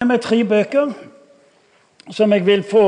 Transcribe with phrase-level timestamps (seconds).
[0.00, 0.92] med tre bøker
[2.08, 2.84] som jeg vil få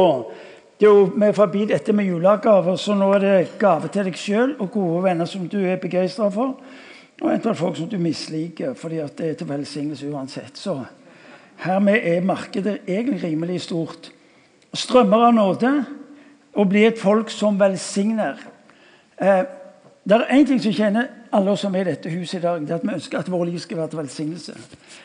[0.80, 4.08] det er jo Vi er forbi dette med julegaver, så nå er det gave til
[4.08, 6.56] deg sjøl og gode venner som du er begeistra for.
[7.20, 10.58] Og eventuelt folk som du misliker, fordi at det er til velsignelse uansett.
[10.58, 10.78] Så
[11.62, 14.10] hermed er markedet egentlig rimelig stort.
[14.74, 15.72] Strømmer av nåde
[16.54, 18.40] og bli et folk som velsigner.
[19.20, 19.44] Eh,
[20.08, 22.60] det er én ting som kjenner alle oss som er i dette huset i dag,
[22.60, 24.54] det er at vi ønsker at vår liv skal være til velsignelse.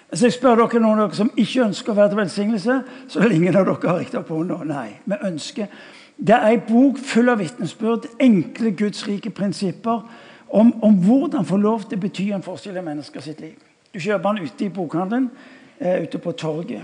[0.09, 3.23] Hvis jeg spør dere noen av dere som ikke ønsker å være til velsignelse, så
[3.23, 4.59] vil ingen av dere ha riktig på hånda.
[4.67, 5.71] Nei, vi ønsker.
[6.17, 10.03] Det er en bok full av vitnesbyrd, enkle gudsrike prinsipper
[10.49, 13.55] om, om, hvordan få lov til å bety en forskjell i mennesker sitt liv.
[13.93, 15.29] Du kjøper den ute i bokhandelen,
[15.79, 16.83] eh, ute på torget.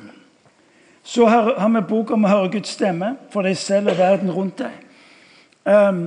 [1.04, 4.32] Så har, har vi bok om å høre Guds stemme for deg selv og verden
[4.32, 4.77] rundt deg.
[5.63, 6.05] Um,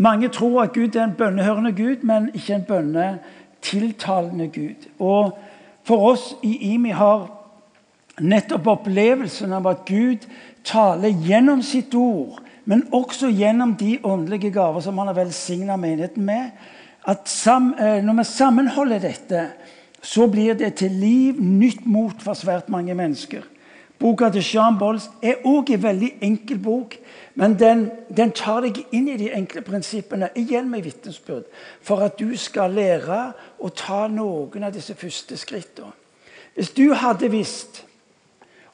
[0.00, 4.88] mange tror at Gud er en bønnehørende Gud, men ikke en bønnetiltalende Gud.
[4.98, 5.38] Og
[5.84, 7.24] For oss i IMI har
[8.20, 10.26] nettopp opplevelsen av at Gud
[10.64, 16.24] taler gjennom sitt ord, men også gjennom de åndelige gaver som han har velsigna menigheten
[16.24, 16.52] med.
[17.08, 19.46] At eh, Når vi sammenholder dette,
[20.02, 23.42] så blir det til liv, nytt mot for svært mange mennesker.
[24.00, 26.96] Boka til Jean Bolls er òg en veldig enkel bok.
[27.34, 31.46] Men den, den, tar deg inn i de enkle prinsippene, igjen med vitnesbyrd,
[31.84, 33.20] for at du skal lære
[33.60, 35.92] å ta noen av disse første skrittene.
[36.56, 37.84] Hvis du hadde visst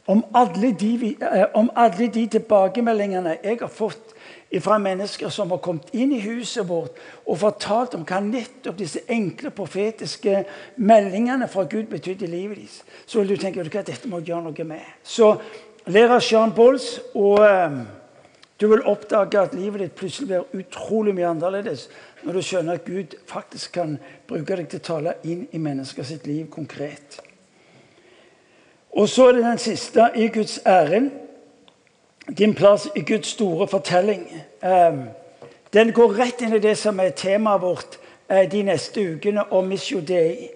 [0.06, 4.15] om alle, de, eh, om alle de tilbakemeldingene jeg har fått
[4.62, 9.02] fra mennesker som har kommet inn i huset vårt og fortalt om hva nettopp disse
[9.12, 10.44] enkle profetiske
[10.76, 14.32] meldingene fra Gud betydde i livet deres, så vil du tenke at dette må jeg
[14.32, 14.88] gjøre noe med.
[15.02, 15.34] Så
[15.86, 17.78] lærer Jean Bolls, og eh,
[18.60, 21.88] du vil oppdage at livet ditt plutselig blir utrolig mye annerledes
[22.24, 26.08] når du skjønner at Gud faktisk kan bruke deg til å tale inn i mennesker
[26.24, 27.20] liv konkret.
[28.96, 31.10] Og så er det den siste i Guds æren.
[32.34, 34.42] Din plass i Guds store fortelling.
[34.62, 35.02] Ehm,
[35.72, 37.98] den går rett inn i det som er temaet vårt
[38.28, 40.48] eh, de neste ukene, om Missio Dei.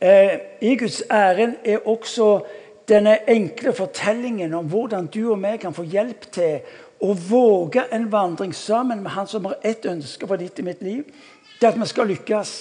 [0.00, 2.40] Eh, I Guds æren er også
[2.88, 6.60] denne enkle fortellingen om hvordan du og meg kan få hjelp til
[7.00, 10.82] å våge en vandring sammen med han som har ett ønske for ditt i mitt
[10.82, 11.04] liv,
[11.60, 12.54] det at vi skal lykkes.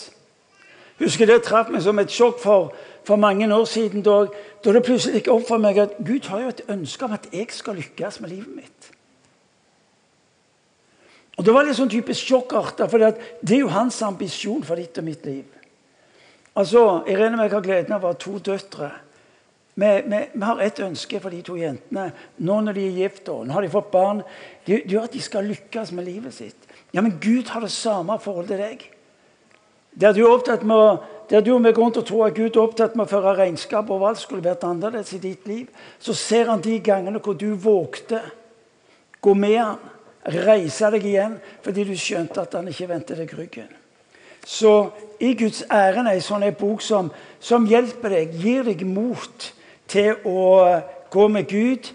[1.00, 2.72] Husker Det traff meg som et sjokk for,
[3.06, 4.04] for mange år siden.
[4.06, 4.26] Da,
[4.64, 7.30] da, det plutselig gikk opp for meg at Gud har jo et ønske om at
[7.34, 8.92] jeg skal lykkes med livet mitt.
[11.36, 14.98] Og Det var litt sånn typisk sjokkarta, for det er jo hans ambisjon for ditt
[15.02, 15.44] og mitt liv.
[16.56, 18.94] Altså, Irene med jeg har gleden av å ha to døtre.
[19.76, 22.06] Vi, vi, vi, har ett ønske for de to jentene
[22.48, 24.22] nå når de er gift og nå har de fått barn.
[24.64, 26.70] Det gjør at de skal lykkes med livet sitt.
[26.96, 28.86] Ja, Men Gud har det samme forhold til deg.
[30.00, 30.96] Der du opptatt med å,
[31.30, 33.90] der du med grunn til å tro at Gud er opptatt med å føre regnskap
[33.90, 35.70] over alt skulle vært annerledes i ditt liv,
[36.00, 38.22] så ser han de gangene hvor du vågte
[39.26, 39.82] gå med han,
[40.46, 41.36] reise deg igjen
[41.66, 43.70] fordi du skjønte at han ikke vendte deg ryggen.
[44.46, 47.10] Så i Guds æren er en sånn bok som,
[47.42, 49.52] som hjelper deg, gir deg mot
[49.90, 50.42] til å
[51.14, 51.90] gå med Gud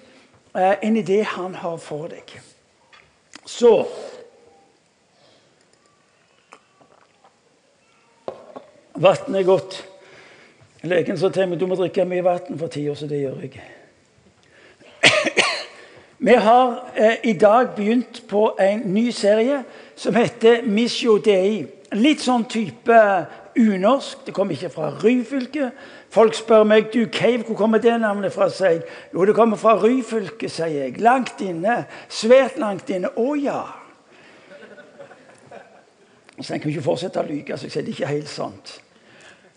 [0.55, 2.35] eh, inn i det han har for deg.
[3.47, 3.85] Så
[9.01, 9.87] Vann er godt.
[10.83, 13.63] Legen sa til meg du må drikke mye vann for tida, så det gjør jeg.
[16.27, 19.63] Vi har eh, i dag begynt på en ny serie
[19.97, 21.63] som heter Missio Dei.
[21.97, 22.99] Litt sånn type
[23.57, 24.27] unorsk.
[24.27, 25.71] Det kommer ikke fra Ryfylke.
[26.13, 28.51] Folk spør meg du, Cave, hvor kommer det navnet fra.
[28.53, 28.85] seg?
[29.15, 31.01] Jo, det kommer fra Ryfylke, sier jeg.
[31.01, 31.87] Langt inne.
[32.09, 33.15] Svært langt inne.
[33.17, 33.65] Å ja.
[36.41, 38.77] Så jeg kan ikke fortsette å lyve, så jeg sier det ikke helt sant.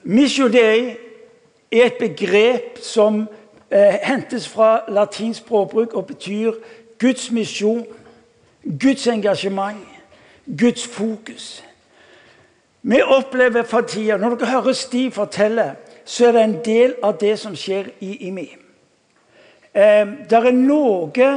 [0.04, 0.98] Missio Dei
[1.72, 3.28] er et begrep som
[3.72, 6.52] eh, hentes fra latinsk språkbruk og betyr
[7.00, 7.86] Guds misjon,
[8.64, 9.78] Guds engasjement,
[10.60, 11.64] Guds fokus.
[12.82, 15.76] Vi opplever for tida, Når dere hører Stiv fortelle
[16.06, 18.48] så er det en del av det som skjer i IMI.
[19.74, 21.30] Eh, det er noe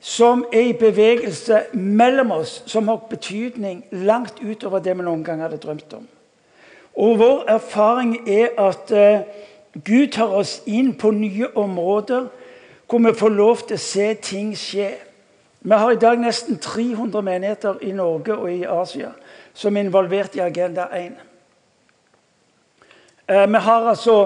[0.00, 5.42] som er i bevegelse mellom oss, som har betydning langt utover det vi noen gang
[5.42, 6.04] hadde drømt om.
[6.96, 9.20] Og Vår erfaring er at eh,
[9.84, 12.28] Gud tar oss inn på nye områder
[12.88, 14.94] hvor vi får lov til å se ting skje.
[15.60, 19.10] Vi har i dag nesten 300 menigheter i Norge og i Asia
[19.56, 21.12] som er involvert i Agenda 1.
[23.28, 24.16] Eh, vi har altså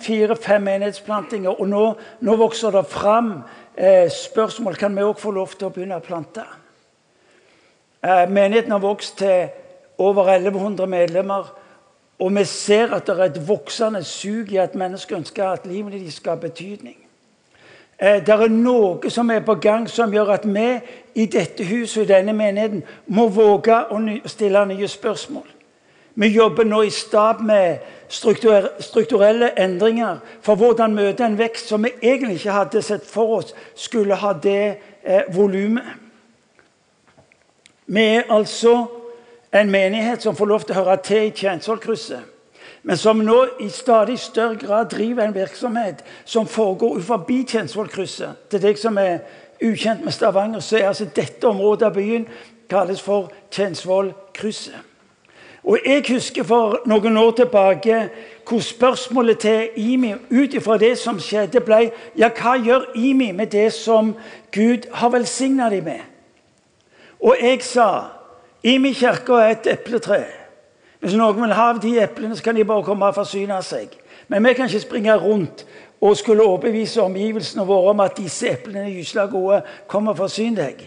[0.00, 1.82] fire-fem menighetsplantinger, og nå,
[2.20, 3.34] nå, vokser det fram
[3.76, 6.46] eh, spørsmål kan vi òg få lov til å begynne å plante.
[8.04, 9.46] Menigheten har vokst til
[9.98, 11.63] over 1100 medlemmer.
[12.24, 15.92] Og vi ser at det er et voksende sug i at mennesker ønsker at livet
[15.92, 16.96] deres skal ha betydning.
[17.98, 20.68] Eh, det er noe som er på gang som gjør at vi
[21.20, 22.80] i dette huset og i denne menigheten
[23.12, 25.44] må våge å stille nye spørsmål.
[26.14, 31.92] Vi jobber nå i stab med strukturelle endringer for hvordan møte en vekst som vi
[32.00, 35.84] egentlig ikke hadde sett for oss skulle ha det eh, volumet.
[37.86, 38.86] Vi er altså
[39.54, 42.34] en menighet som får lov til å høre til i Tjensvollkrysset
[42.84, 48.50] men som nå i stadig større grad driver en virksomhet som foregår forbi Tjensvollkrysset.
[48.50, 49.22] Til deg som er
[49.64, 52.26] ukjent med Stavanger, så er altså dette området av byen
[52.68, 54.76] kalles for Tjensvollkrysset.
[55.64, 58.08] Og Jeg husker for noen år tilbake
[58.48, 63.46] hvor spørsmålet til Imi ut ifra det som skjedde, ble ja, hva gjør Imi med
[63.46, 64.12] det som
[64.52, 66.04] Gud har velsigna dem med?
[67.20, 68.13] Og jeg sa
[68.64, 70.22] Imi kirke er et epletre.
[71.00, 73.92] Hvis noen vil ha de eplene, så kan de bare komme og forsyne seg.
[74.32, 75.66] Men vi kan ikke springe rundt
[76.00, 79.60] og skulle overbevise omgivelsene våre om at disse eplene er gysla gode.
[79.88, 80.80] Kom og forsyn deg.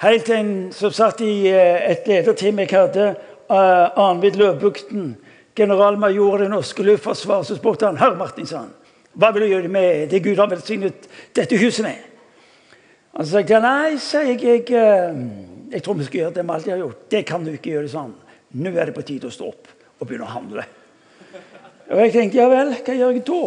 [0.00, 3.06] Helt til en som satt i eh, et lederteam jeg hadde,
[3.48, 5.14] uh, Arnvid Løvbukten,
[5.56, 8.68] generalmajor i det norske luftforsvaret, så spurte han Herr Martinsson,
[9.16, 12.15] hva vil du gjøre med det Gud har velsignet dette huset med?
[13.16, 15.20] Han sa nei, sier jeg, jeg, eh,
[15.72, 17.04] jeg tror vi skal gjøre det vi alltid har gjort.
[17.10, 18.12] Det kan du ikke gjøre sånn.
[18.60, 20.66] Nå er det på tide å stå opp og begynne å handle.
[21.86, 23.40] Og jeg tenkte ja vel, hva gjør jeg da?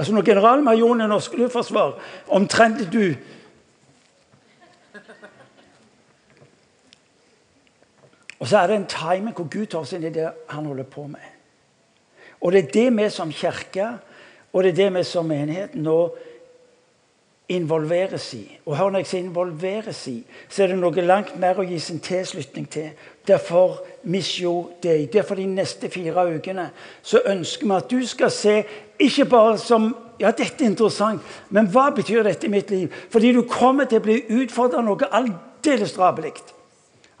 [0.00, 1.96] Altså Når generalmajoren i norsk luftforsvar
[2.38, 3.04] omtrent du
[8.40, 10.86] Og så er det en timing hvor Gud tar oss inn i det han holder
[10.88, 11.26] på med.
[12.40, 13.90] Og det er det vi som kirke
[14.50, 15.98] og det er det vi som menighet nå
[17.50, 18.58] involveres i.
[18.66, 21.78] Og hør når jeg sier involveres i, så er det noe langt mer å gi
[21.82, 22.92] sin tilslutning til.
[23.26, 25.08] Derfor Misjo Dei.
[25.12, 26.68] Derfor de neste fire ukene
[27.02, 28.56] så ønsker vi at du skal se
[29.00, 32.92] ikke bare som ja, dette er interessant, men hva betyr dette i mitt liv?
[33.10, 36.34] Fordi du kommer til å bli utfordra noe aldeles drabelig.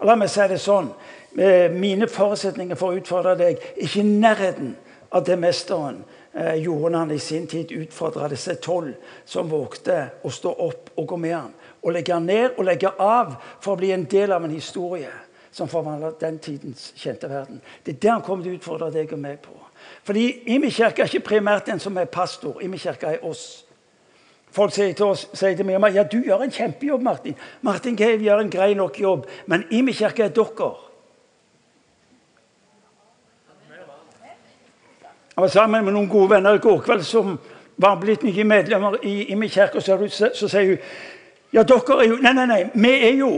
[0.04, 0.92] La meg si det sånn.
[1.38, 4.74] Eh, mine forutsetninger for å utfordre deg ikke i nærheten
[5.14, 6.02] av det mesteren
[6.34, 8.94] eh, han i sin tid utfordra disse tolv
[9.24, 11.52] som vågte å stå opp og gå med han.
[11.82, 15.10] Og legge ned og legge av for å bli en del av en historie
[15.50, 17.60] som forvandla den tidens kjente verden.
[17.84, 19.56] Det er det han kommer til å utfordre deg og meg på.
[20.06, 22.60] Fordi Imi kirke er ikke primært den som er pastor.
[22.62, 23.64] Imi kirke er oss.
[24.50, 27.36] Folk sier til, oss, sier til meg ja, du gjør en kjempejobb, Martin.
[27.62, 29.26] Martin Cave gjør en grei nok jobb.
[29.46, 30.70] Men Imi kirke er dere.
[35.40, 37.38] Jeg var sammen med noen gode venner i går kveld som
[37.80, 39.80] var blitt nye medlemmer i, i min kirke.
[39.80, 39.96] Så,
[40.36, 40.80] så, sier hun
[41.56, 43.30] ja, dere er jo Nei, nei, nei, vi er jo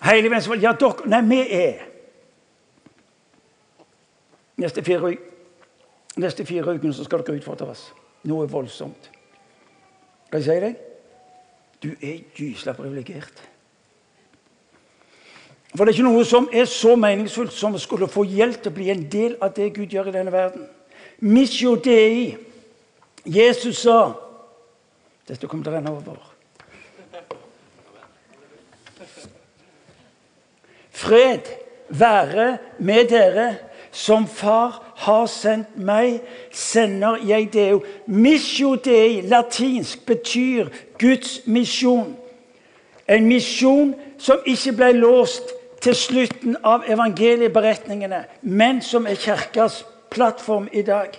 [0.00, 1.82] Hele Venstre Ja, dere Nei, vi er
[4.64, 5.10] Neste fire,
[6.16, 7.82] neste fire ukene så skal dere utfordres.
[8.30, 9.10] Noe voldsomt.
[10.28, 10.78] Skal jeg si deg?
[11.84, 13.42] Du er gysla privilegert.
[15.74, 18.72] For det er ikke noe som er så meningsfullt som å skulle få hjelp til
[18.72, 20.64] å bli en del av det Gud gjør i denne verden.
[21.20, 22.36] Missio Dei.
[23.24, 24.12] Jesus sa
[25.24, 26.18] Dette kommer til å renne over.
[30.92, 31.48] Fred
[31.88, 33.54] være med dere.
[33.94, 36.16] Som Far har sendt meg,
[36.50, 37.78] sender jeg deo.
[38.06, 42.16] Misjo Dei, latinsk, betyr Guds misjon.
[43.06, 49.84] En misjon som ikke ble låst til slutten av evangelieberetningene, men som er kirkas
[50.14, 51.18] plattform i dag.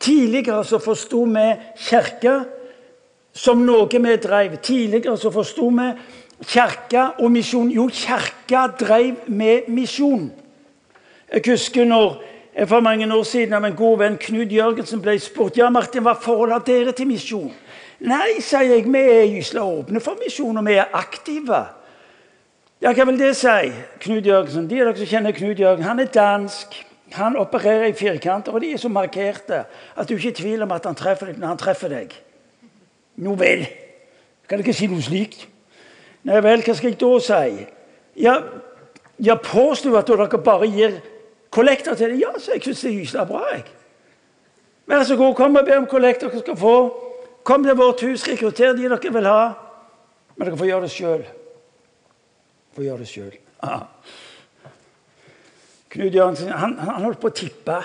[0.00, 1.48] Tidligere så forsto vi
[1.88, 2.36] kirke
[3.36, 4.56] som noe vi drev.
[4.62, 5.90] Tidligere så forsto vi
[6.44, 7.70] kirke og misjon.
[7.70, 10.32] Jo, Kirka drev med misjon.
[11.32, 12.22] Jeg husker når
[12.68, 16.14] for mange år siden av en god venn Knut Jørgensen ble spurt ja Martin, hva
[16.16, 17.50] forholder dere til misjon.
[18.00, 21.62] Nei, sier jeg, vi er gysla åpne for misjon, og vi er aktive.
[22.80, 23.72] Ja, hva vil det si?
[24.04, 24.68] Knut Jørgensen.
[24.68, 26.76] De av dere som kjenner Knut Jørgensen, han er dansk.
[27.12, 29.64] Han opererer i firkanter, og de er så markerte
[29.96, 32.14] at du ikke er i tvil om at han treffer deg når han treffer deg.
[33.22, 33.66] Nå vel.
[34.48, 35.46] Kan du ikke si noe slikt?
[36.26, 37.66] Nei vel, hva skal jeg da si?
[38.22, 38.34] Ja,
[39.22, 40.98] ja påstår du at dere bare gir
[41.54, 42.20] kollekter til dem?
[42.20, 43.42] Ja, så jeg syns det er gyselig bra.
[43.52, 43.64] jeg.
[44.86, 46.76] Vær så god, kom og be om kollekter dere skal få.
[47.46, 49.42] Kom til vårt hus, rekrutter de dere vil ha.
[50.36, 51.26] Men dere får gjøre det sjøl.
[52.74, 53.36] Får gjøre det sjøl.
[55.90, 57.78] Knut Jørgensen han, han holdt på å tippe.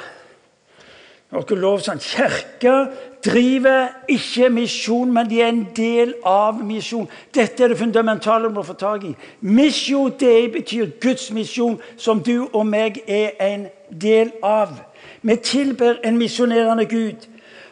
[1.32, 2.90] Lov sånn, Kirka
[3.24, 7.08] driver ikke misjon, men de er en del av misjon.
[7.32, 9.14] Dette er det fundamentale vi må få tak i.
[9.48, 14.76] Misjon det betyr Guds misjon, som du og meg er en del av.
[15.22, 17.31] Vi tilber en misjonerende Gud.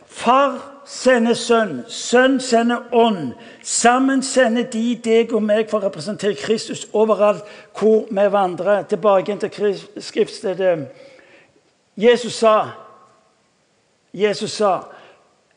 [0.09, 3.33] Far sender Sønn, Sønn sender Ånd.
[3.61, 7.45] Sammen sender de deg og meg for å representere Kristus overalt
[7.77, 8.87] hvor vi vandrer.
[8.89, 10.87] Tilbake til skriftstedet.
[11.99, 12.55] Jesus sa
[14.13, 14.79] Jesus sa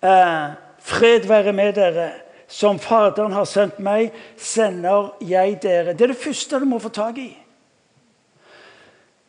[0.02, 2.11] eh, 'Fred være med dere'.
[2.49, 5.92] Som Faderen har sendt meg, sender jeg dere.
[5.92, 7.38] Det er det første du må få tak i.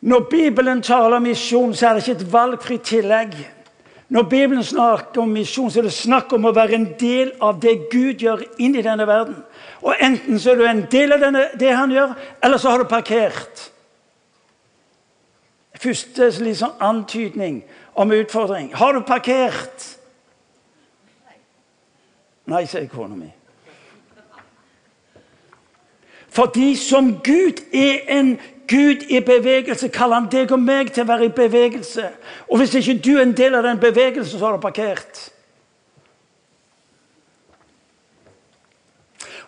[0.00, 3.32] Når Bibelen taler om misjon, så er det ikke et valgfritt tillegg.
[4.14, 7.56] Når Bibelen snakker om misjon, så er det snakk om å være en del av
[7.62, 9.40] det Gud gjør inn i denne verden.
[9.82, 12.12] Og Enten så er du en del av denne, det han gjør,
[12.46, 13.64] eller så har du parkert.
[15.82, 17.64] Første liksom antydning
[17.98, 18.70] om utfordring.
[18.74, 19.88] Har du parkert?
[22.46, 23.32] Nei, sier kona mi.
[26.34, 28.36] Fordi som Gud er en
[28.68, 32.08] Gud i bevegelse, kaller han deg og meg til å være i bevegelse.
[32.48, 35.20] Og hvis ikke du er en del av den bevegelsen, så har du parkert.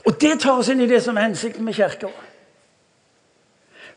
[0.06, 2.11] Og det tar oss inn i det som er hensikten med kirka.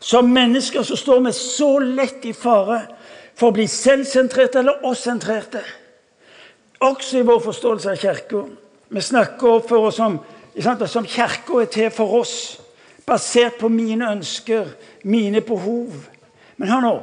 [0.00, 2.80] Som mennesker så står vi så lett i fare
[3.36, 5.60] for å bli selvsentrerte eller oss-sentrerte.
[6.80, 8.42] Også i vår forståelse av kirka.
[8.90, 10.18] Vi snakker for oss som,
[10.88, 12.59] som kirka er til for oss,
[13.10, 14.70] basert på mine ønsker,
[15.02, 15.90] mine behov.
[16.56, 16.94] Men hør nå.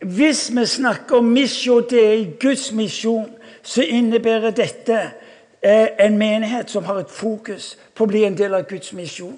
[0.00, 3.28] Hvis vi snakker om misjon, det er i Guds misjon,
[3.62, 4.98] så innebærer dette
[5.62, 9.36] eh, en menighet som har et fokus på å bli en del av Guds misjon.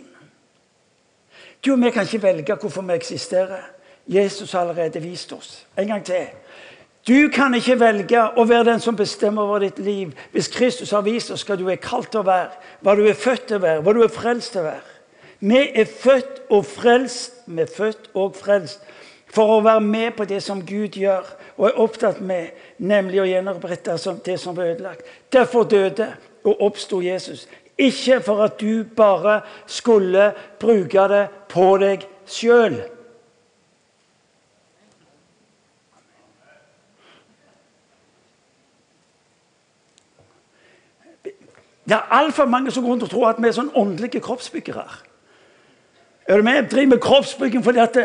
[1.62, 3.66] Du og vi kan ikke velge hvorfor vi eksisterer.
[4.06, 5.66] Jesus har allerede vist oss.
[5.78, 6.26] En gang til.
[7.06, 10.14] Du kan ikke velge å være den som bestemmer over ditt liv.
[10.30, 12.50] Hvis Kristus har vist oss hva du er kalt til å være,
[12.82, 14.91] hva du er født til å være, hva du er frelst til å være.
[15.42, 18.84] Vi er født og frelst, vi er født og frelst
[19.32, 23.26] for å være med på det som Gud gjør og er opptatt med, nemlig å
[23.26, 25.02] gjenopprette det som ble ødelagt.
[25.32, 26.12] Derfor døde
[26.44, 27.48] og oppsto Jesus.
[27.74, 30.30] Ikke for at du bare skulle
[30.62, 32.78] bruke det på deg sjøl.
[41.82, 44.86] Det er altfor mange som går rundt og tror at vi er sånn åndelige kroppsbyggere.
[46.32, 46.68] Er du med?
[46.68, 47.96] Driver med kroppsbygging fordi at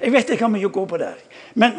[0.00, 1.20] Jeg vet jeg har mye å gå på der.
[1.54, 1.76] Men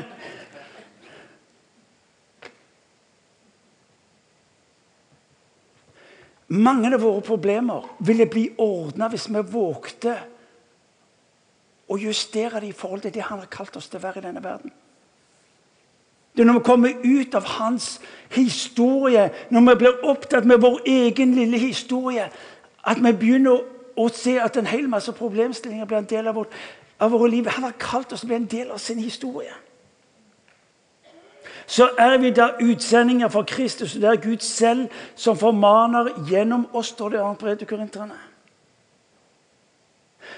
[6.48, 10.16] mange av våre problemer ville bli ordna hvis vi vågte
[11.90, 14.28] å justere det i forhold til det han har kalt oss til å være i
[14.30, 14.74] denne verden.
[16.34, 18.00] Det er når vi kommer ut av hans
[18.34, 22.30] historie, når vi blir opptatt med vår egen lille historie,
[22.86, 23.75] at vi begynner å
[24.12, 26.54] se at en hel masse problemstillinger blir en del av, vårt,
[27.00, 27.48] av våre liv.
[27.48, 29.54] Han har kalt oss til å bli en del av sin historie.
[31.68, 33.96] Så er vi da utsendinger for Kristus.
[33.96, 38.20] og Det er Gud selv som formaner gjennom oss, står det annet brev til korinterne.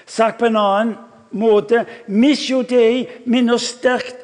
[0.06, 0.94] Sagt på en annen
[1.30, 4.16] måte Misjo Dei minner sterkt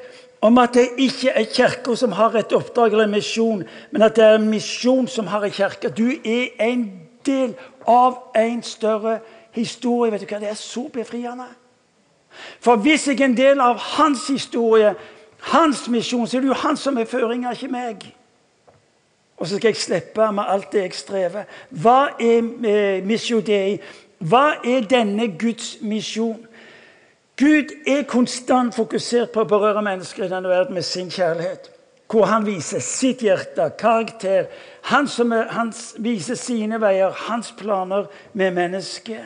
[0.45, 4.17] om at det ikke er Kirka som har et oppdrag eller en misjon, men at
[4.17, 5.88] det er en misjon som har en kirke.
[5.88, 6.85] Du er en
[7.26, 7.54] del
[7.87, 9.19] av en større
[9.52, 10.12] historie.
[10.12, 10.40] Vet du hva?
[10.40, 11.47] Det er så befriende.
[12.61, 14.95] For hvis jeg er en del av hans historie,
[15.52, 18.09] hans misjon, så er det jo han som er føringa, ikke meg.
[19.37, 21.45] Og så skal jeg slippe med alt det jeg strever.
[21.71, 23.78] Hva er eh, misjon dei?
[24.19, 26.47] Hva er denne Guds misjon?
[27.37, 31.74] Gud er konstant fokusert på å berøre mennesker i denne verden med sin kjærlighet.
[32.11, 34.46] Hvor han viser sitt hjerte, karakter.
[34.90, 39.25] Han, som er, han viser sine veier, hans planer med mennesket.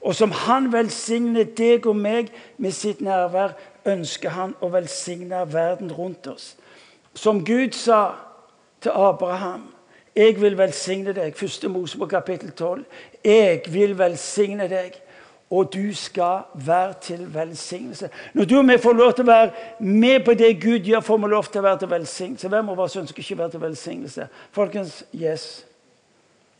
[0.00, 3.56] Og som han velsigner deg og meg med sitt nærvær,
[3.88, 6.52] ønsker han å velsigne verden rundt oss.
[7.14, 8.12] Som Gud sa
[8.82, 9.66] til Abraham
[10.18, 11.36] jeg vil velsigne deg.
[11.36, 12.84] Første Mosebok kapittel 12.
[13.24, 14.96] Jeg vil velsigne deg
[15.50, 18.10] og du skal være til velsignelse.
[18.34, 19.50] Når du og vi får lov til å være
[19.80, 22.48] med på det Gud gjør, får vi lov til å være til velsignelse.
[22.48, 24.28] Hvem av oss ønsker ikke være til velsignelse?
[24.52, 25.48] Folkens, yes.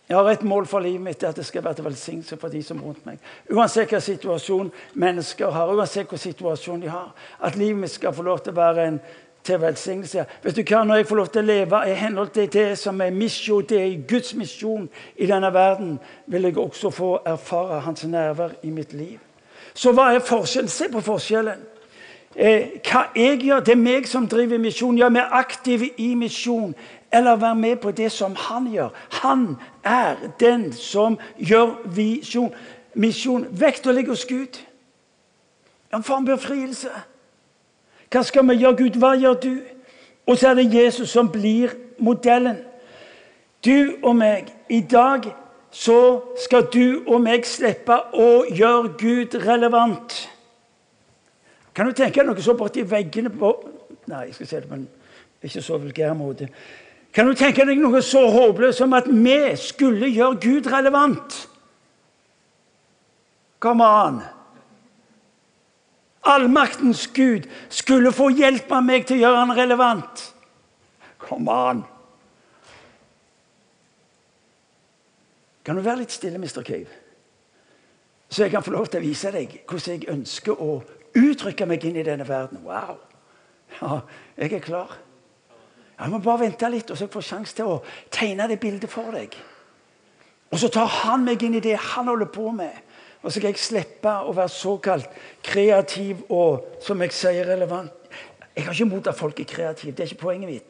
[0.09, 2.62] Jeg har et mål for livet mitt, at det skal være til velsignelse for de
[2.64, 3.18] som er rundt meg.
[3.52, 7.11] Uansett hvilken situasjon mennesker har, uansett hvilken situasjon de har.
[7.45, 9.00] At livet mitt skal få lov til å være en
[9.45, 10.25] til velsignelse.
[10.42, 13.00] Vet du hva, Når jeg får lov til å leve i henhold til det som
[13.00, 18.04] er misjon, det er Guds misjon i denne verden, vil jeg også få erfare hans
[18.04, 19.18] nærvær i mitt liv.
[19.75, 20.68] Så hva er forskjellen?
[20.68, 21.66] Se på forskjellen.
[22.37, 24.99] Eh, hva jeg gjør, Det er meg som driver misjon.
[24.99, 26.75] Ja, vi er aktive i misjon.
[27.12, 28.88] Eller være med på det som han gjør.
[29.11, 32.54] Han er den som gjør visjon.
[32.95, 33.47] misjon.
[33.50, 34.59] Vekta ligger hos Gud.
[35.95, 36.88] En form befrielse.
[38.10, 38.96] Hva skal vi gjøre, Gud?
[39.00, 39.52] Hva gjør du?
[40.26, 42.56] Og så er det Jesus som blir modellen.
[43.64, 45.24] Du og meg, i dag
[45.70, 50.14] så skal du og meg slippe å gjøre Gud relevant.
[51.74, 53.52] Kan du tenke deg noe så borti veggene på
[54.08, 54.86] Nei, jeg skal si det på en
[55.44, 56.46] ikke så vulgær måte.
[57.12, 61.36] Kan du tenke deg noe så håpløst som at vi skulle gjøre Gud relevant?
[63.60, 64.22] Come on!
[66.22, 70.25] Allmaktens Gud skulle få hjelpe meg til å gjøre han relevant.
[71.22, 71.84] Kom an!
[75.64, 76.62] Kan du være litt stille, Mr.
[76.64, 76.88] Cave?
[78.28, 80.78] Så jeg kan få lov til å vise deg hvordan jeg ønsker å
[81.16, 82.62] uttrykke meg inn i denne verden.
[82.64, 82.98] Wow!
[83.80, 84.00] Ja,
[84.37, 84.96] jeg er klar.
[85.98, 87.78] Jeg må bare vente litt, og så jeg får sjanse til å
[88.14, 89.34] tegne det bildet for deg.
[90.48, 92.72] Og så tar han meg inn i det han holder på med.
[93.22, 95.08] Og så skal jeg slippe å være såkalt
[95.44, 97.94] kreativ og som jeg sier, relevant.
[98.54, 99.92] Jeg har ikke imot at folk er kreative.
[99.94, 100.68] Det er ikke poenget mitt.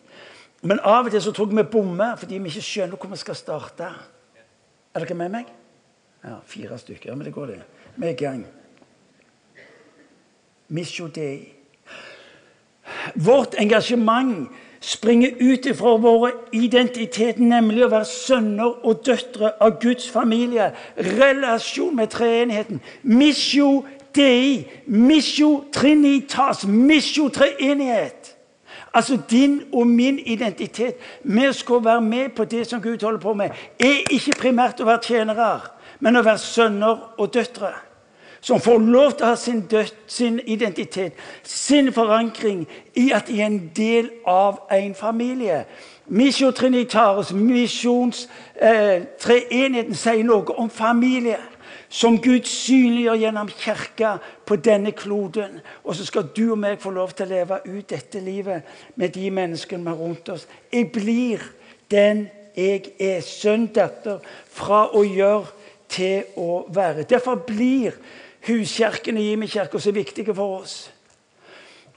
[0.62, 3.20] Men av og til så tror jeg vi bommer fordi vi ikke skjønner hvor vi
[3.20, 3.90] skal starte.
[4.94, 5.52] Er dere med meg?
[6.24, 7.12] Ja, fire stykker.
[7.12, 7.60] Ja, men det går, det.
[7.96, 8.46] Vi er i gang.
[10.70, 11.54] Your day.
[13.14, 14.48] Vårt engasjement
[14.80, 20.70] springer ut ifra vår identitet, nemlig å være sønner og døtre av Guds familie.
[20.96, 22.82] Relasjon med treenigheten.
[23.02, 24.66] Missio dei.
[24.86, 26.64] Missio trinitas.
[26.66, 28.34] Missio treenighet.
[28.94, 30.96] Altså din og min identitet.
[31.24, 33.50] Vi skal være med på det som Gud holder på med.
[33.78, 35.50] Er ikke primært å være tjenere,
[36.00, 37.74] men å være sønner og døtre.
[38.40, 43.40] Som får lov til å ha sin, død, sin identitet, sin forankring i at de
[43.40, 45.64] er en del av en familie.
[46.06, 51.40] Misjo Trinitaris, misjons eh, sier noe om familie
[51.88, 54.14] som Gud synliggjør gjennom kirka
[54.46, 55.60] på denne kloden.
[55.84, 58.66] Og så skal du og meg få lov til å leve ut dette livet
[58.96, 60.46] med de menneskene vi har rundt oss.
[60.72, 61.44] Jeg blir
[61.90, 62.28] den
[62.58, 63.20] jeg er.
[63.24, 64.20] Sønn, datter.
[64.52, 65.46] Fra å gjøre
[65.88, 67.06] til å være.
[67.08, 67.96] Derfor blir
[68.48, 70.90] huskirken i Imi som så viktige for oss.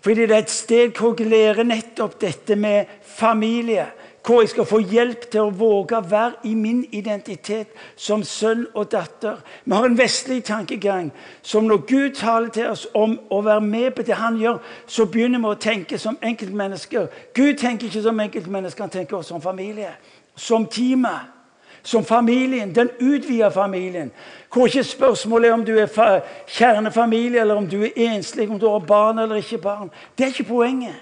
[0.01, 3.85] Fordi det er et sted hvor jeg lærer nettopp dette med familie
[4.25, 8.67] hvor jeg skal få hjelp til å våge å være i min identitet som sønn
[8.77, 9.39] og datter.
[9.65, 11.09] Vi har en vestlig tankegang
[11.41, 15.07] som når Gud taler til oss om å være med på det han gjør, så
[15.09, 17.09] begynner vi å tenke som enkeltmennesker.
[17.33, 19.95] Gud tenker ikke som enkeltmennesker, han tenker også som familie.
[20.35, 21.40] Som teamet.
[21.83, 24.11] Som familien, den utvida familien.
[24.53, 28.67] Hvor ikke spørsmålet er om du er kjernefamilie, eller om du er enslig, om du
[28.69, 29.91] har barn eller ikke barn.
[30.17, 30.95] Det er ikke poenget.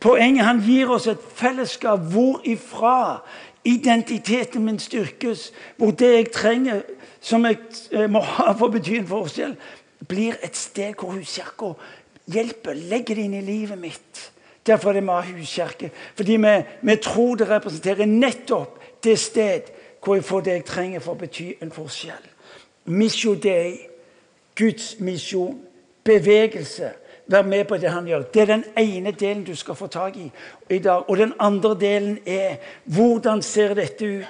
[0.00, 3.22] Poenget han gir oss et fellesskap hvorifra
[3.64, 5.52] identiteten min styrkes.
[5.76, 6.82] Hvor det jeg trenger,
[7.20, 7.58] som jeg
[7.92, 9.56] eh, må ha for å bety en forskjell,
[10.08, 11.72] blir et sted hvor huskirka
[12.30, 14.22] hjelper, legger det inn i livet mitt.
[14.66, 15.90] Derfor er det vi har huskirke.
[16.16, 19.70] Fordi vi, vi, tror det representerer nettopp det sted
[20.06, 22.26] hvor jeg får det jeg trenger for å bety en forskjell.
[22.86, 23.72] Mission Day,
[24.54, 25.58] Guds misjon,
[26.06, 26.92] bevegelse
[27.26, 28.22] Vær med på det han gjør.
[28.22, 30.30] Det er den ene delen du skal få tak i
[30.70, 31.10] i dag.
[31.10, 34.24] Og den andre delen er hvordan ser dette ut?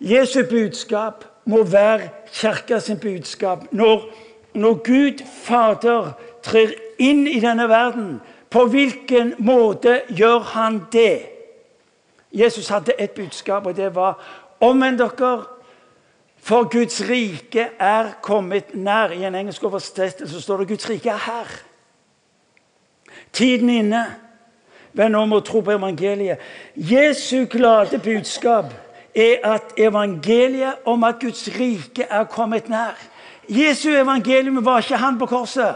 [0.00, 3.64] Jesu budskap må være kirka sin budskap.
[3.72, 4.02] Når,
[4.54, 11.22] når Gud Fader trer inn i denne verden, på hvilken måte gjør han det?
[12.32, 15.32] Jesus hadde et budskap, og det var omvend dere,
[16.42, 19.14] for Guds rike er kommet nær.
[19.14, 21.52] I en engelsk oversettelse står det Guds rike er her.
[23.32, 24.06] Tiden inne.
[24.92, 26.40] Venn om og tro på evangeliet.
[26.76, 28.74] Jesu glade budskap
[29.14, 32.98] er at evangeliet om at Guds rike er kommet nær.
[33.48, 35.74] Jesu evangelium var ikke han på korset.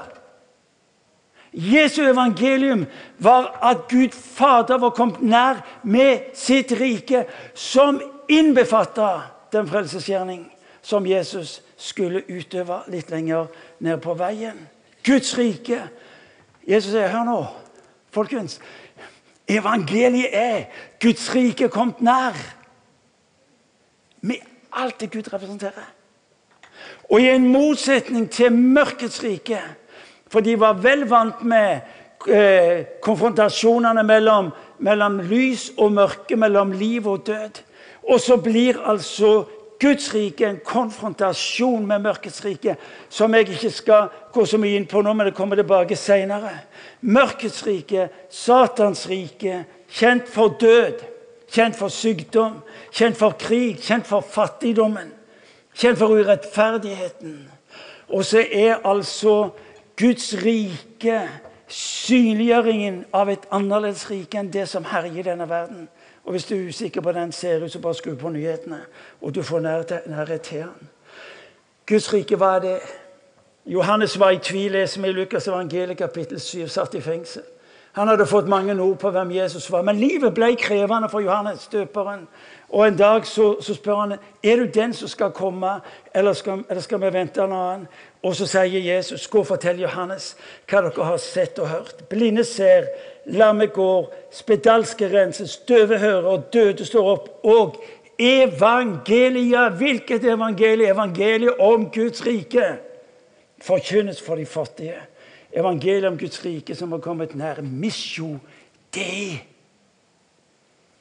[1.53, 2.85] Jesu evangelium
[3.19, 9.11] var at Gud Fader var kommet nær med sitt rike, som innbefatta
[9.53, 10.47] den frelsesgjerning
[10.83, 13.49] som Jesus skulle utøve litt lenger
[13.83, 14.59] ned på veien.
[15.07, 15.85] Guds rike
[16.67, 17.41] Jesus sier, hør nå,
[18.11, 18.59] folkens.
[19.47, 20.65] Evangeliet er
[21.03, 22.35] Guds rike kommet nær.
[24.27, 24.43] Med
[24.75, 25.93] alt det Gud representerer.
[27.11, 29.61] Og i en motsetning til mørkets rike,
[30.27, 31.87] for de var vel vant med
[32.27, 34.51] eh, konfrontasjonene mellom,
[34.83, 37.63] mellom lys og mørke, mellom liv og død.
[38.07, 39.45] Og så blir altså
[39.81, 42.77] Guds rike en konfrontasjon med mørkets rike,
[43.13, 46.55] som jeg ikke skal gå så mye inn på nå, men det kommer tilbake seinere.
[47.05, 51.03] Mørkets rike, Satans rike, kjent for død,
[51.53, 55.13] kjent for sykdom, kjent for krig, kjent for fattigdommen,
[55.77, 57.37] kjent for urettferdigheten.
[58.09, 59.51] Og så er altså
[59.99, 61.21] Guds rike
[61.69, 65.89] synliggjøringen av et annerledes rike enn det som herjer denne verden.
[66.27, 68.81] Og Hvis du er usikker på den ser ut, så bare skru på nyhetene,
[69.23, 70.89] og du får nærhet til han.
[71.87, 72.79] Guds rike, hva er det?
[73.67, 77.43] Johannes var i tvil, leser vi i Lukas evangeliet kapittel 7, satt i fengsel.
[77.93, 81.69] Han hadde fått mange ord på hvem Jesus var, men livet ble krevende for Johannes
[81.73, 82.27] døperen.
[82.69, 84.13] Og En dag så, så, spør han
[84.43, 85.81] er du den som skal komme,
[86.15, 87.87] eller skal, eller skal vi vente en annen.
[88.23, 90.35] Og så sier Jesus, gå og fortell Johannes
[90.69, 92.09] hva dere har sett og hørt.
[92.11, 92.91] Blinde ser,
[93.27, 97.29] lamme går, spedalske renses, døve hører, og døde står opp.
[97.45, 97.83] Og
[98.19, 100.93] evangeliet, hvilket evangelie?
[100.93, 102.65] Evangeliet om Guds rike
[103.63, 105.01] forkynnes for de fattige.
[105.53, 107.61] Evangeliet om Guds rike som har kommet nær.
[107.63, 108.37] Misjo
[108.95, 109.41] det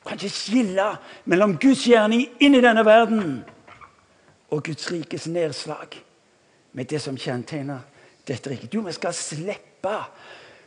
[0.05, 0.85] kan ikke skille
[1.25, 3.39] mellom Guds gjerning inn i denne verden
[4.53, 5.97] og Guds rikes nedslag
[6.77, 7.79] med det som kjennetegner
[8.27, 8.71] dette riket.
[8.73, 9.95] Du, vi skal slippe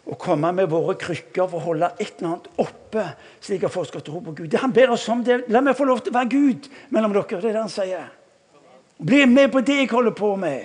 [0.08, 3.04] å komme med våre krykker for å holde et eller annet oppe,
[3.44, 4.48] slik at folk skal tro på Gud.
[4.48, 5.42] Det han ber oss om det.
[5.52, 7.28] La meg få lov til å være Gud mellom dere.
[7.28, 8.06] Det er det han sier.
[8.98, 10.64] Bli med på det jeg holder på med.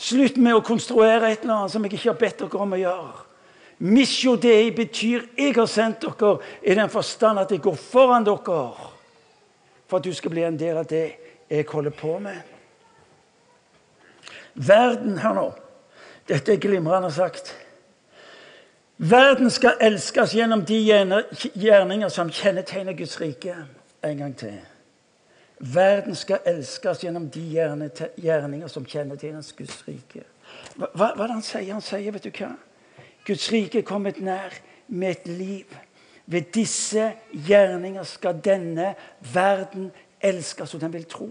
[0.00, 2.80] Slutt med å konstruere et eller annet som jeg ikke har bedt dere om å
[2.80, 3.26] gjøre.
[3.80, 8.74] Missio dei betyr 'jeg har sendt dere' i den forstand at jeg går foran dere
[9.88, 11.16] for at du skal bli en del av det
[11.50, 12.42] jeg holder på med.
[14.54, 15.52] Verden, hør nå.
[16.28, 17.56] Dette er glimrende sagt.
[19.00, 20.76] Verden skal elskes gjennom de
[21.56, 23.54] gjerninger som kjennetegner Guds rike.
[24.04, 24.58] En gang til.
[25.58, 27.40] Verden skal elskes gjennom de
[28.20, 30.26] gjerninger som kjennetegner Guds rike.
[30.76, 31.70] Hva, hva, det han sier?
[31.72, 32.50] Han sier, vet du hva?
[33.24, 34.52] Guds rike er kommet nær
[34.92, 35.72] med et liv.
[36.28, 38.92] Ved disse gjerninger skal denne
[39.32, 39.88] verden
[40.20, 41.30] elskes, og den vil tro.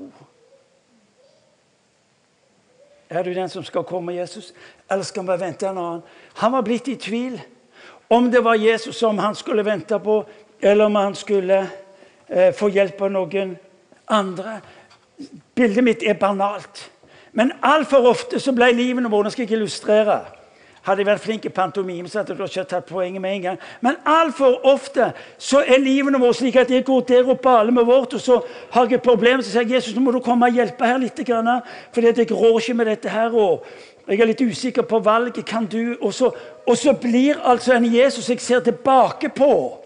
[3.13, 4.55] Er du den som skal komme, Jesus?
[4.89, 6.03] Eller skal vi vente en annen?
[6.41, 7.37] Han var blitt i tvil
[8.09, 10.23] om det var Jesus som han skulle vente på,
[10.59, 11.67] eller om han skulle
[12.27, 13.53] eh, få hjelp av noen
[14.09, 14.59] andre.
[15.55, 16.89] Bildet mitt er banalt.
[17.31, 20.23] Men altfor ofte så ble livene våre Nå skal jeg illustrere.
[20.83, 23.59] Hadde jeg vært flink i pantomime, så hadde ikke tatt poenget med en gang.
[23.81, 27.83] Men altfor ofte så er livene våre slik at jeg går der og baler med
[27.83, 28.39] vårt, og så
[28.71, 31.01] har jeg et problem, så sier jeg Jesus, nå må du komme og hjelpe her
[31.01, 31.19] litt.
[31.93, 33.35] For jeg rår ikke med dette her.
[33.35, 33.65] og
[34.09, 35.45] jeg er litt usikker på valget.
[35.45, 36.31] Kan du Og så,
[36.67, 39.77] og så blir altså en Jesus jeg ser tilbake på,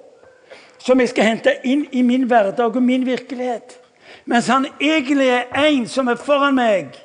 [0.77, 3.79] som jeg skal hente inn i min hverdag og min virkelighet.
[4.25, 6.95] Mens han egentlig er en som er foran meg.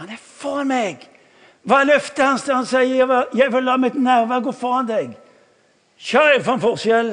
[0.00, 1.02] Han er foran meg.
[1.68, 5.10] Hva er løftet hans der han sier jeg vil la mitt nærvær gå foran deg?
[6.00, 7.10] Kjør for en forskjell!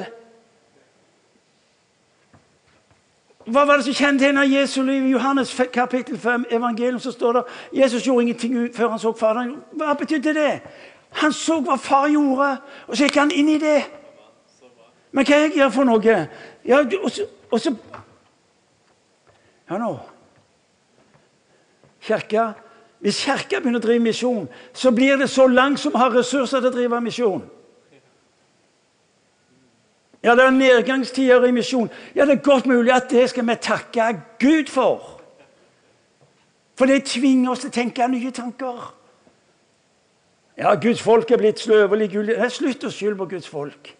[3.48, 5.04] Hva var det som kjennetegna Jesu liv?
[5.04, 7.42] I Johannes kapittel 5, evangelium, så står det
[7.76, 9.54] Jesus gjorde ingenting før han så Faderen.
[9.72, 10.60] Hva betydde det?
[11.20, 12.48] Han så hva far gjorde,
[12.86, 13.82] og så gikk han inn i det.
[15.12, 16.16] Men hva jeg gjør for noe?
[16.64, 17.74] Ja, og så, og så
[19.68, 19.98] Ja, nå
[22.00, 22.54] Kirka
[23.00, 26.70] hvis Kirka begynner å drive misjon, så blir det så langt som har ressurser til
[26.70, 27.44] å drive misjon.
[30.22, 31.90] Ja, det er nedgangstider i misjon.
[32.14, 34.08] Ja, det er godt mulig at det skal vi takke
[34.42, 35.20] Gud for.
[36.78, 38.82] For det tvinger oss til å tenke nye tanker.
[40.58, 43.94] Ja, Guds folk er blitt sløve Det er Slutt å skylde på Guds folk.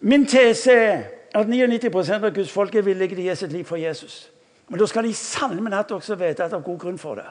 [0.00, 1.02] Min tese er
[1.34, 4.30] at 99% av Guds folk er villige til å gi sitt liv for Jesus.
[4.70, 7.26] Men da skal de sannelig natt også vite at det er god grunn for det.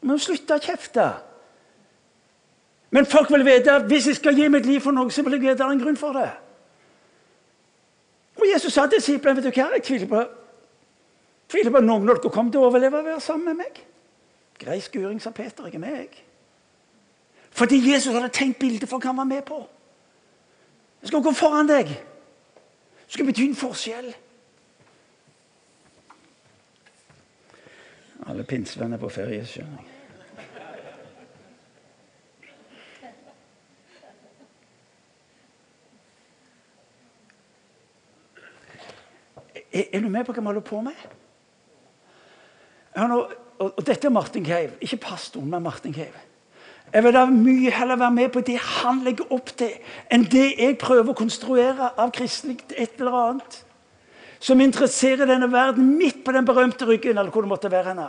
[0.00, 1.08] Vi må slutte å kjefte.
[2.94, 5.36] Men folk vil vite at hvis jeg skal gi mitt liv for noe, så vil
[5.36, 6.30] jeg vite det er en grunn for det.
[8.38, 10.22] Og Jesus sa til disiplene vet du hva, jeg tviler på,
[11.50, 13.82] tviler på noen av dere kommer til å overleve å være sammen med meg.
[14.60, 15.66] Grei skuring, sa Peter.
[15.66, 16.14] Ikke meg.
[17.50, 19.60] Fordi Jesus hadde tenkt bildet for hva han var med på.
[21.00, 21.92] Jeg skal gå foran deg.
[23.06, 24.10] Det skal bety en forskjell.
[28.30, 29.96] Alle pinsevenner på ferie, skjønner jeg.
[39.72, 41.02] Er, du med på hva vi holder på med?
[42.96, 43.34] Nå, og,
[43.68, 44.74] og, dette er Martin Cave.
[44.82, 46.29] Ikke pastoren, men Martin Cave.
[46.92, 49.70] Jeg vil da mye heller være med på det han legger opp til,
[50.10, 53.60] enn det jeg prøver å konstruere av kristelig et eller annet.
[54.40, 58.08] Som interesserer denne verden midt på den berømte ryggen, eller hvor det måtte være henne.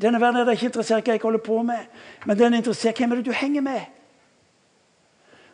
[0.00, 1.88] Denne verden er da ikke interessert i hva jeg holder på med,
[2.24, 3.80] men den er interessert hvem er det du henger med.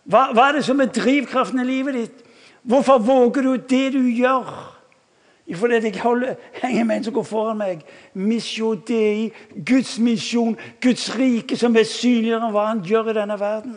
[0.05, 2.23] Hva, hva er det som er drivkraften i livet ditt?
[2.63, 4.53] Hvorfor våger du det du gjør?
[5.53, 7.83] Fordi jeg holder, henger med en som går foran meg.
[8.15, 9.33] Mission Dei,
[9.67, 13.77] Guds misjon, Guds rike, som er synligere enn hva han gjør i denne verden.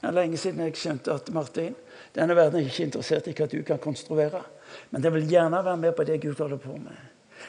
[0.00, 1.74] Det er lenge siden jeg skjønte at Martin,
[2.14, 4.42] denne verden er ikke interessert i hva du kan konstruere.
[4.90, 6.98] Men det vil gjerne være med på det Gud holder på med.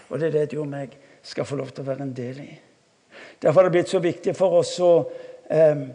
[0.09, 0.93] Og det er det du og meg
[1.25, 2.51] skal få lov til å være en del i.
[3.41, 4.91] Derfor har det blitt så viktig for oss å
[5.49, 5.87] eh,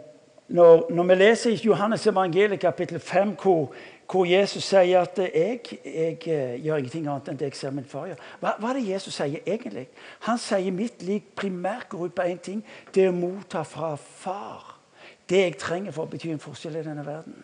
[0.53, 3.71] når, når, vi leser i Johannes evangeliet kapittel 5, hvor,
[4.13, 7.87] hvor Jesus sier at jeg, jeg, jeg, gjør ingenting annet enn det jeg ser min
[7.89, 8.19] far gjør.
[8.43, 9.87] Hva, hva, er det Jesus sier egentlig?
[10.27, 12.61] Han sier mitt liv primært går ut på én ting.
[12.93, 14.75] Det er å motta fra far.
[15.29, 17.39] Det jeg trenger for å bety en forskjell i denne verden.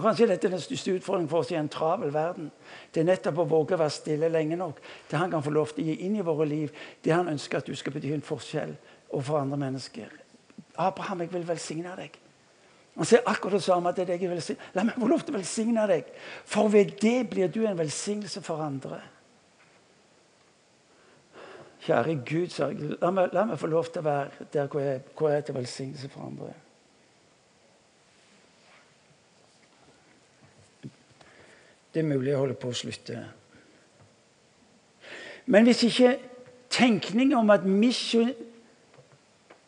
[0.00, 2.48] Kanskje dette er den største utfordringen for oss i en travel verden.
[2.90, 5.74] Det er nettopp å våge å være stille lenge nok til han kan få lov
[5.76, 6.72] til å gi inn i våre liv
[7.04, 8.74] det han ønsker at du skal bety en forskjell
[9.10, 10.10] overfor andre mennesker.
[10.80, 12.16] Abraham, jeg vil velsigne deg.
[12.96, 13.92] Han sier akkurat det samme.
[13.92, 14.22] til deg
[14.74, 16.04] La meg få lov til å velsigne deg,
[16.44, 19.00] for ved det blir du en velsignelse for andre.
[21.80, 24.80] Kjære Gud, sa jeg, la meg, la meg få lov til å være der hvor
[24.80, 26.52] jeg, hvor jeg er til velsignelse for andre.
[31.94, 33.22] Det er mulig jeg holder på å slutte.
[35.46, 36.18] Men hvis ikke
[36.70, 38.30] tenkning om at mission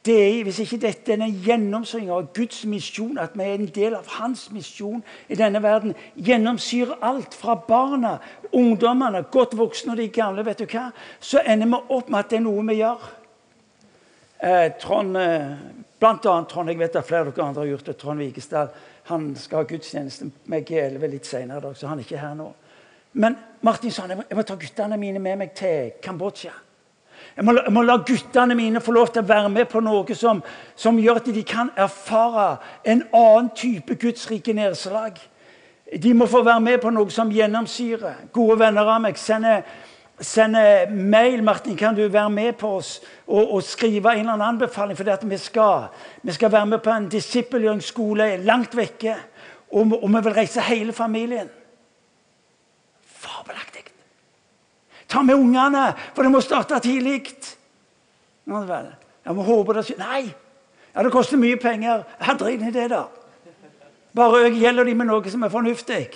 [0.04, 3.68] det er, Hvis ikke dette er en gjennomsyring av Guds misjon, at vi er en
[3.70, 8.16] del av hans misjon i denne verden, gjennomsyrer alt fra barna,
[8.52, 10.88] ungdommene, godt voksne og de gamle, vet du hva,
[11.20, 13.06] så ender vi opp med at det er noe vi gjør.
[14.42, 15.54] Eh, Trond, eh,
[15.98, 18.74] blant annet Trond, jeg vet at flere av dere andre har gjort det, Trond Vikestad
[19.04, 22.34] han skal ha gudstjeneste med G11 litt senere i dag, så han er ikke her
[22.34, 22.50] nå.
[23.12, 26.52] Men Martin sa må, jeg må ta guttene mine med meg til Kambodsja.
[27.36, 30.16] Jeg må, jeg må, la guttene mine få lov til å være med på noe
[30.16, 30.42] som,
[30.76, 35.16] som gjør at de kan erfare en annen type Guds nedslag.
[36.02, 38.28] De må få være med på noe som gjennomsyrer.
[38.32, 39.64] Gode venner av meg sender,
[40.20, 41.42] sender mail.
[41.42, 45.26] 'Martin, kan du være med på oss og, og skrive en eller annen anbefaling?' For
[45.26, 45.88] vi skal,
[46.22, 49.16] vi skal være med på en disippelgjøringsskole langt vekke.
[49.72, 51.48] Og, og vi vil reise hele familien.
[53.06, 53.71] Fabelaktig.
[55.12, 57.20] Ta med ungene, for det må starte tidlig.
[58.46, 60.24] Jeg må håpe det Nei!
[60.92, 62.02] Ja, det koster mye penger.
[62.20, 63.04] Jeg driter i det, da.
[64.16, 66.06] Bare gjelder de med noe som er fornuftig.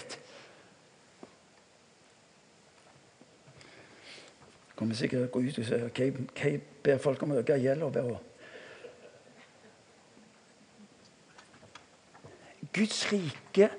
[4.76, 8.16] kommer sikkert gå ut og si hva jeg ber folk om hva gjelder ved
[12.76, 13.70] Guds rike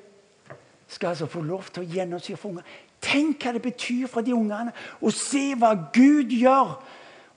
[0.88, 2.63] skal altså få lov til å gjennomsyre for unger.
[3.02, 6.78] Tenk hva det betyr for de ungene å se hva Gud gjør,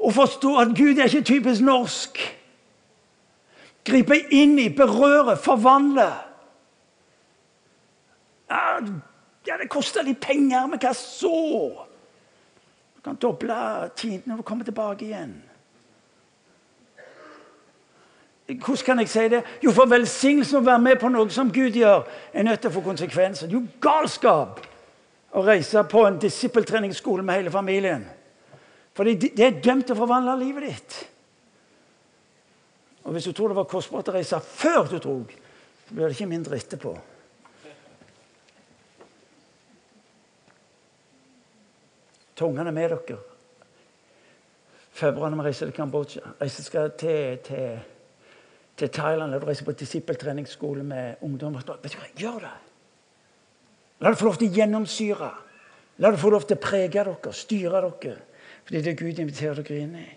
[0.00, 2.20] og forstå at Gud er ikke typisk norsk.
[3.84, 6.08] Gripe inn i, berøre, forvandle.
[8.50, 11.36] Ja, det koster litt penger, men hva så?
[12.96, 13.54] Du kan doble
[13.96, 15.36] tiden når du kommer tilbake igjen.
[18.50, 19.42] Hvordan kan jeg si det?
[19.64, 22.74] Jo, for velsignelsen å være med på noe som Gud gjør, er nødt til å
[22.74, 23.46] få konsekvenser.
[23.46, 24.60] Er jo galskap!
[25.30, 28.02] Å reise på en disippeltreningsskole med hele familien.
[28.96, 30.96] For det er dømt til å forvandle livet ditt.
[33.04, 35.14] Og Hvis du tror det var kostbart å reise før du dro,
[35.86, 36.92] så blir det ikke mindre etterpå.
[42.40, 43.18] Tungene er med dere.
[45.00, 46.34] Når vi reiser til Kambodsja.
[46.40, 47.78] Reiser skal til, til,
[48.76, 51.56] til Thailand og reiser på disippeltreningsskole med ungdom.
[51.56, 52.69] Vet du hva, Gjør det!
[54.00, 55.30] La det få lov til å gjennomsyre.
[56.00, 58.16] La det få lov til å prege dere, styre dere.
[58.64, 60.08] Fordi det er Gud inviterer dere inn i.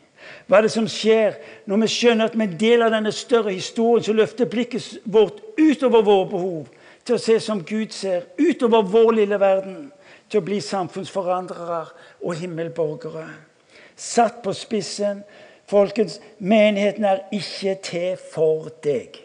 [0.48, 1.36] Hva er det som skjer
[1.68, 5.04] når vi skjønner at vi er en del av denne større historien som løfter blikket
[5.04, 6.70] vårt utover våre behov,
[7.04, 9.90] til å se som Gud ser, utover vår lille verden,
[10.32, 11.82] til å bli samfunnsforandrere
[12.24, 13.28] og himmelborgere?
[14.00, 15.24] Satt på spissen.
[15.70, 19.20] Folkens, menigheten er ikke til for deg.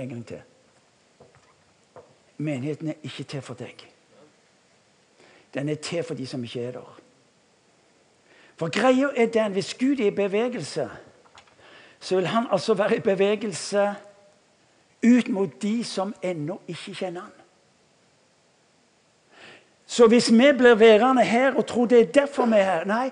[0.00, 0.44] En gang til.
[2.40, 3.82] Menigheten er ikke til for deg.
[5.54, 7.00] Den er til for de som ikke er der.
[8.56, 10.88] For greia er den hvis Gud er i bevegelse,
[12.00, 13.94] så vil han altså være i bevegelse
[15.04, 17.36] ut mot de som ennå ikke kjenner han.
[19.86, 23.10] Så hvis vi blir værende her og tror det er derfor vi er her Nei,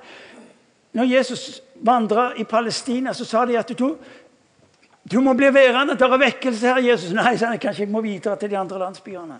[0.92, 3.96] når Jesus vandra i Palestina, så sa de at du,
[5.10, 7.12] du må bli værende, det er vekkelse her, Jesus.
[7.16, 9.38] Nei, sa han, kanskje jeg må videre til de andre landsbyene.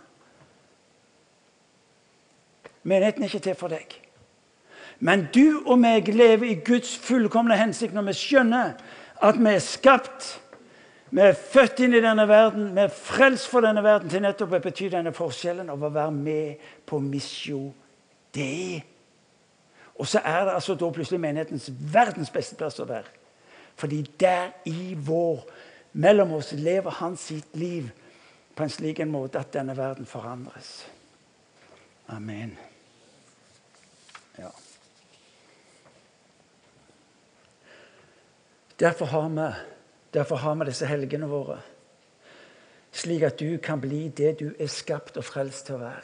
[2.89, 3.99] Menigheten er ikke til for deg.
[4.99, 8.79] Men du og meg lever i Guds fullkomne hensikt når vi skjønner
[9.23, 10.37] at vi er skapt
[11.11, 14.59] Vi er født inn i denne verden, vi er frelst for denne verden til nettopp
[14.59, 17.71] å bety denne forskjellen av å være med på misjon.
[18.37, 18.83] Det.
[19.97, 23.09] Og så er det altså da plutselig menighetens verdens beste plass å være.
[23.81, 25.47] Fordi der i vår,
[25.93, 27.91] mellom oss, lever han sitt liv
[28.55, 30.87] på en slik en måte at denne verden forandres.
[32.11, 32.57] Amen.
[34.39, 34.51] Ja.
[38.79, 39.49] Derfor har, vi,
[40.11, 41.61] derfor har vi disse helgene våre.
[42.91, 46.03] Slik at du kan bli det du er skapt og frelst til å være.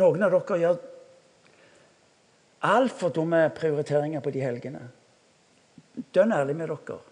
[0.00, 0.82] Noen av dere gjør
[2.72, 4.82] altfor dumme prioriteringer på de helgene.
[6.14, 7.11] Dønn ærlig med dere.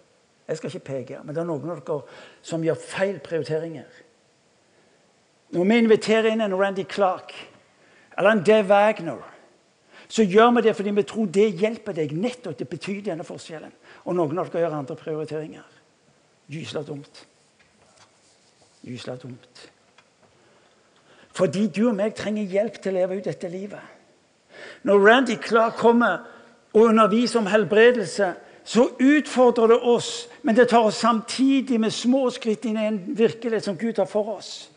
[0.51, 2.01] Jeg skal ikke peke, men det er noen av dere
[2.43, 3.87] som gjør feil prioriteringer.
[5.55, 7.31] Når vi inviterer inn en Randy Clark
[8.17, 9.21] eller en Dave Wagner,
[10.11, 13.71] så gjør vi det fordi vi tror det hjelper deg nettopp det betyr denne forskjellen.
[14.03, 15.79] Og noen av dere gjør andre prioriteringer.
[16.51, 17.23] Gysla dumt.
[18.83, 19.65] Gysla dumt.
[21.31, 23.99] Fordi du og meg trenger hjelp til å leve ut dette livet.
[24.83, 26.25] Når Randy Clark kommer
[26.73, 28.33] og underviser om helbredelse,
[28.71, 32.99] så utfordrer det oss, men det tar oss samtidig med små skritt inn i en
[33.17, 34.69] virkelighet som Gud har for oss.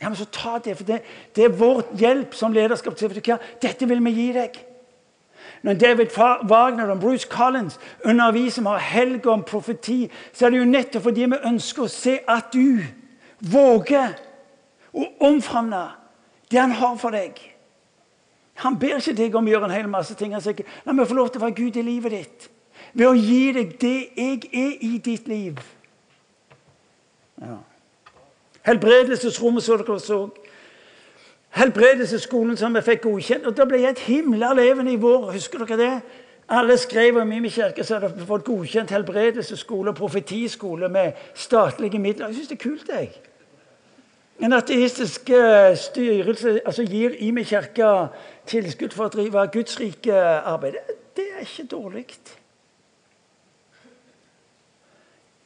[0.00, 1.02] Ja, men så ta det, for det,
[1.36, 4.56] det er vår hjelp som lederskap til hva, Dette vil vi gi deg.
[5.60, 6.16] Når David
[6.48, 11.26] Wagner og Bruce Collins underviser med helg om profeti, så er det jo nettopp fordi
[11.34, 12.80] vi ønsker å se at du
[13.44, 14.14] våger
[14.96, 15.82] å omfavne
[16.48, 17.36] det han har for deg.
[18.64, 20.32] Han ber ikke deg om å gjøre en hel masse ting.
[20.32, 22.48] Han sier ikke la meg få lov til å være Gud i livet ditt.
[22.92, 25.60] Ved å gi deg det jeg er i ditt liv.
[27.40, 27.60] Ja.
[28.66, 30.20] Helbredelsesrommet så dere så.
[31.56, 33.46] Helbredelsesskolen som vi fikk godkjent.
[33.46, 35.30] og Da ble et himla levende i vår.
[35.32, 35.94] Husker dere det?
[36.50, 42.26] Alle skrev om Mimi kirke så hadde fått godkjent helbredelsesskole og profetiskole med statlige midler.
[42.26, 42.88] Jeg syns det er kult.
[42.88, 43.10] jeg.
[44.40, 45.30] En ateistisk
[45.74, 48.08] styrelse altså gir Imi kirke
[48.46, 50.74] tilskudd for å drive Guds rike arbeid.
[51.16, 52.06] Det er ikke dårlig.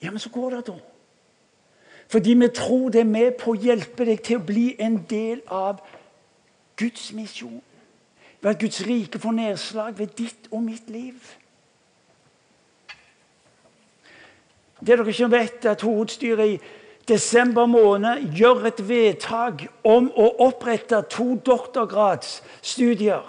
[0.05, 0.79] Ja, men så går det, da.
[2.09, 5.41] Fordi vi tror det er med på å hjelpe deg til å bli en del
[5.49, 5.81] av
[6.77, 7.63] Guds misjon.
[8.43, 11.17] Ved at Guds rike får nedslag ved ditt og mitt liv.
[14.81, 16.61] Det dere ikke vet, er at hovedstyret i
[17.09, 23.25] desember måned gjør et vedtak om å opprette to doktorgradsstudier.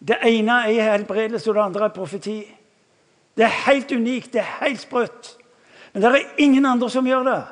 [0.00, 2.40] Det ene er helbredelse, og det andre er profeti.
[3.36, 5.36] Det er helt unikt, det er helt sprøtt.
[5.92, 7.42] Men det er ingen andre som gjør det.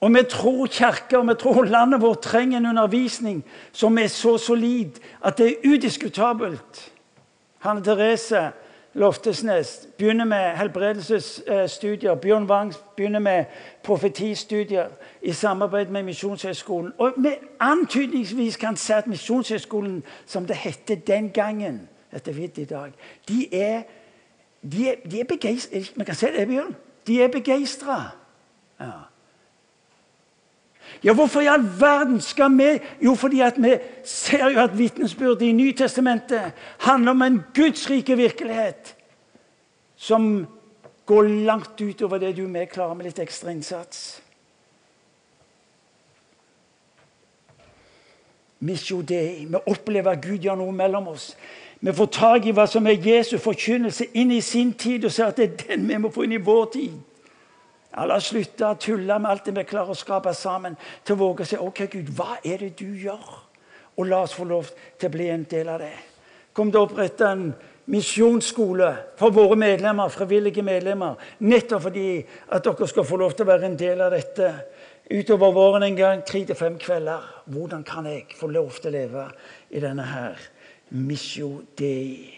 [0.00, 4.38] Og vi tror kirka og vi tror landet vårt trenger en undervisning som er så
[4.38, 6.92] solid at det er udiskutabelt.
[7.58, 8.50] Hanne Therese
[8.94, 12.14] Loftesnes begynner med helbredelsesstudier.
[12.14, 13.44] Bjørn Wang begynner med
[13.82, 14.86] profetistudier
[15.22, 16.92] i samarbeid med Misjonshøgskolen.
[16.98, 17.28] Og vi
[17.60, 22.92] antydningsvis kan si at Misjonshøgskolen, som det het den gangen etter vet i dag.
[23.28, 23.82] De er,
[24.72, 25.78] de er, de er begeistra.
[25.96, 26.76] Vi kan se det, Bjørn.
[27.06, 28.02] De er begeistra.
[28.80, 28.90] Ja.
[31.04, 35.52] Ja, hvorfor i all verden skal vi Jo, fordi vi ser jo at vitnesbyrdet i
[35.52, 38.96] Nytestamentet handler om en gudsrike virkelighet
[39.96, 40.46] som
[41.06, 44.22] går langt utover det du og jeg klarer med litt ekstra innsats.
[48.64, 49.44] Misjo Dei.
[49.44, 51.34] Vi opplever at Gud gjør noe mellom oss.
[51.80, 55.32] Vi får tak i hva som er Jesu forkynnelse inn i sin tid, og ser
[55.32, 56.94] at det er den vi må få inn i vår tid.
[57.94, 61.14] Ja, la oss slutte å tulle med alt det vi klarer å skape sammen, til
[61.14, 63.28] å våge å si OK, Gud, hva er det du gjør?
[63.94, 65.94] Og la oss få lov til å bli en del av det.
[66.54, 67.44] Kom til å opprette en
[67.90, 71.20] misjonsskole for våre medlemmer, frivillige medlemmer.
[71.46, 72.08] Nettopp fordi
[72.48, 74.50] at dere skal få lov til å være en del av dette.
[75.10, 77.22] Utover våren en gang, tre til fem kvelder.
[77.52, 79.28] Hvordan kan jeg få lov til å leve
[79.70, 80.40] i denne her
[80.94, 82.30] missio dei?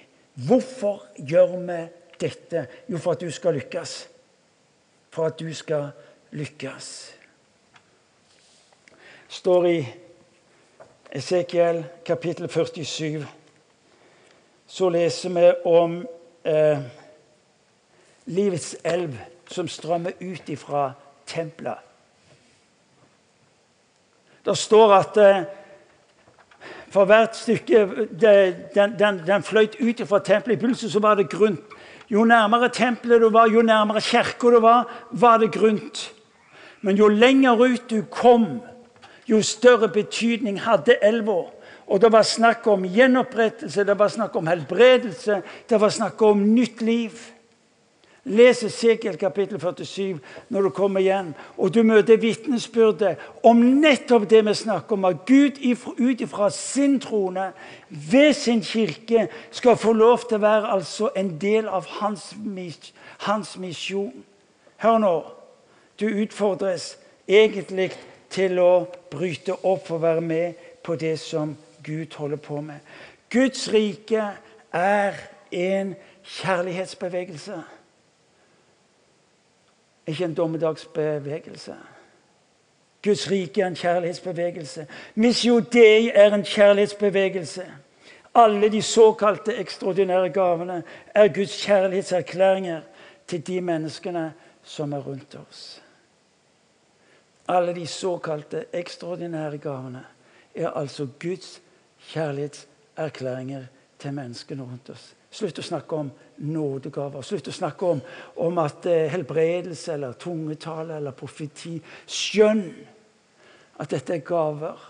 [0.46, 1.80] Hvorfor gjør vi
[2.20, 2.66] dette?
[2.88, 3.96] Jo, for at du skal lykkes
[5.16, 5.90] for at du skal
[6.30, 7.14] lykkes.
[9.28, 9.86] står i
[11.10, 13.26] Esekiel kapittel 47.
[14.66, 16.06] Så leser vi om
[16.44, 16.78] eh,
[18.26, 19.16] livets elv
[19.48, 20.92] som strømmer ut ifra
[21.26, 21.78] tempelet.
[24.44, 25.42] Det står at eh,
[26.96, 30.56] for hvert stykke den, den, den fløyt ut fra tempelet.
[30.56, 31.74] I begynnelsen så var det grunt.
[32.08, 36.12] Jo nærmere tempelet du var, jo nærmere kirka du var, var det grunt.
[36.80, 38.62] Men jo lenger ut du kom,
[39.28, 41.42] jo større betydning hadde elva.
[41.86, 46.46] Og det var snakk om gjenopprettelse, det var snakk om helbredelse, det var snakk om
[46.54, 47.12] nytt liv.
[48.26, 50.18] Les Esekiel kapittel 47
[50.50, 55.20] når du kommer hjem, og du møter vitnesbyrdet om nettopp det vi snakker om, at
[55.28, 55.60] Gud
[56.00, 57.52] ut ifra sin trone
[57.88, 62.32] ved sin kirke skal få lov til å være altså en del av hans,
[63.28, 64.24] hans misjon.
[64.82, 65.14] Hør nå.
[66.00, 66.96] Du utfordres
[67.28, 67.92] egentlig
[68.30, 71.54] til å bryte opp og være med på det som
[71.86, 72.82] Gud holder på med.
[73.30, 74.32] Guds rike
[74.74, 75.14] er
[75.54, 75.94] en
[76.26, 77.62] kjærlighetsbevegelse.
[80.06, 81.74] Ikke en dommedagsbevegelse.
[83.04, 84.86] Guds rike er en kjærlighetsbevegelse.
[85.14, 87.64] Missio Dei er en kjærlighetsbevegelse.
[88.34, 90.82] Alle de såkalte ekstraordinære gavene
[91.14, 92.80] er Guds kjærlighetserklæringer
[93.26, 94.32] til de menneskene
[94.62, 95.82] som er rundt oss.
[97.48, 100.04] Alle de såkalte ekstraordinære gavene
[100.54, 101.62] er altså Guds
[102.08, 103.64] kjærlighetserklæringer
[103.98, 105.14] til menneskene rundt oss.
[105.36, 106.10] Slutt å snakke om
[106.48, 107.24] nådegaver.
[107.26, 108.00] Slutt å snakke om,
[108.40, 111.74] om at eh, helbredelse eller tungetale eller profeti
[112.08, 112.64] Skjønn
[113.76, 114.80] at dette er gaver,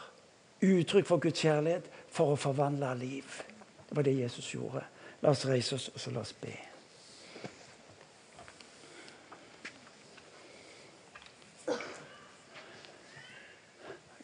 [0.62, 3.40] uttrykk for Guds kjærlighet, for å forvandle liv.
[3.88, 4.84] Det var det Jesus gjorde.
[5.22, 6.54] La oss reise oss, og så la oss be.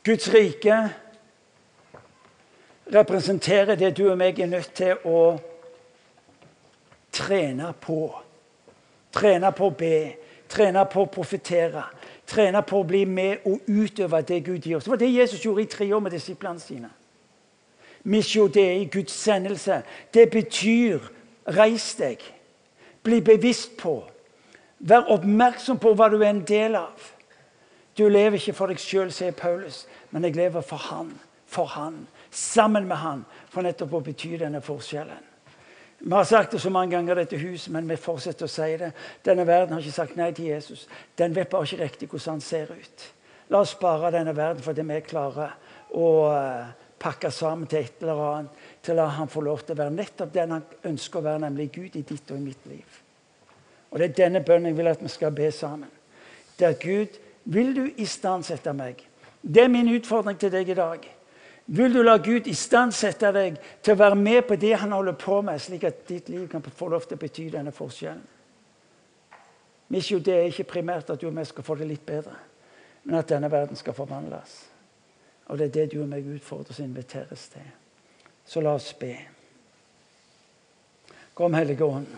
[0.03, 0.77] Guds rike
[2.93, 5.18] representerer det du og meg er nødt til å
[7.13, 8.07] trene på.
[9.13, 9.97] Trene på å be,
[10.49, 11.85] trene på å profetere,
[12.29, 14.87] trene på å bli med og utøve det Gud gir oss.
[14.87, 16.91] Det var det Jesus gjorde i tre år med disiplene sine.
[18.05, 19.83] Missio dei, Guds sendelse.
[20.15, 21.05] Det betyr
[21.55, 22.23] reis deg.
[23.03, 24.01] Bli bevisst på.
[24.83, 27.11] Vær oppmerksom på hva du er en del av.
[27.99, 31.13] Du lever ikke for deg sjøl, sier Paulus, men jeg lever for Han.
[31.47, 32.07] For Han.
[32.31, 33.27] Sammen med Han.
[33.53, 35.32] For nettopp å bety denne forskjellen.
[36.05, 38.89] Vi har sagt det så mange ganger, dette huset, men vi fortsetter å si det.
[39.23, 40.89] Denne verden har ikke sagt nei til Jesus.
[41.19, 43.05] Den vet bare ikke riktig hvordan han ser ut.
[43.55, 45.55] La oss spare denne verden for det vi klarer
[45.95, 48.59] å eh, pakke sammen til et eller annet.
[48.83, 51.45] Til å la han få lov til å være nettopp den han ønsker å være,
[51.45, 52.99] nemlig Gud i ditt og i mitt liv.
[53.93, 55.91] Og Det er denne bønnen jeg vil at vi skal be sammen.
[56.59, 59.07] Det er Gud, vil du istandsette meg?
[59.43, 61.07] Det er min utfordring til deg i dag.
[61.75, 65.39] Vil du la Gud istandsette deg til å være med på det han holder på
[65.41, 68.27] med, slik at ditt liv kan få lov til å bety denne forskjellen?
[69.93, 72.35] Missio, det er ikke primært at du og jeg skal få det litt bedre,
[73.05, 74.53] men at denne verden skal forvandles.
[75.49, 77.73] Og det er det du og meg utfordres og inviteres til.
[78.45, 79.16] Så la oss be.
[81.33, 82.12] Kom, Hellige Ånd.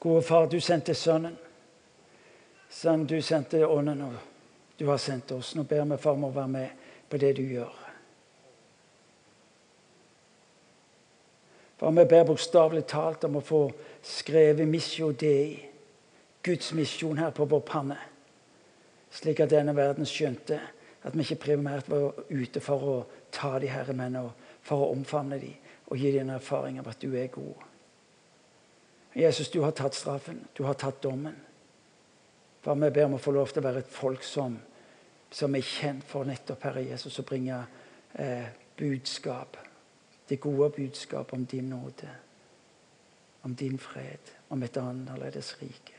[0.00, 1.36] Gode Far, du sendte Sønnen.
[2.72, 4.00] Sønn, du sendte Ånden.
[4.08, 4.31] og
[4.82, 5.54] du har sendt oss.
[5.54, 7.74] Nå ber vi far, å være med på det du gjør.
[11.78, 13.60] Far, vi ber bokstavelig talt om å få
[14.02, 15.68] skrevet 'Missio Dei',
[16.42, 17.98] Guds misjon her på vår panne.
[19.10, 20.58] Slik at denne verden skjønte
[21.04, 22.96] at vi ikke primært var ute for å
[23.30, 25.54] ta de herre menn, og for å omfavne dem
[25.86, 27.54] og gi dem en erfaring av at du er god.
[29.14, 30.42] Jesus, du har tatt straffen.
[30.58, 31.38] Du har tatt dommen.
[32.62, 34.58] Far, vi ber om å få lov til å være et folk som
[35.32, 37.62] som er kjent for nettopp Herre Jesus å bringe
[38.20, 39.56] eh, budskap.
[40.28, 42.10] Det gode budskap om din nåde,
[43.42, 45.98] om din fred, om et annerledes rike.